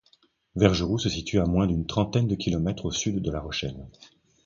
[0.55, 3.87] Vergeroux se situe à moins d'une trentaine de kilomètres au sud de La Rochelle.